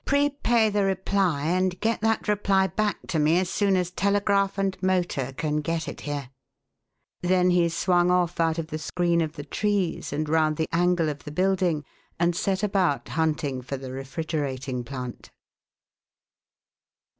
[0.03, 4.75] "Prepay the reply, and get that reply back to me as soon as telegraph and
[4.81, 6.31] motor can get it here."
[7.21, 11.07] Then he swung off out of the screen of the trees and round the angle
[11.07, 11.85] of the building,
[12.19, 15.29] and set about hunting for the refrigerating plant.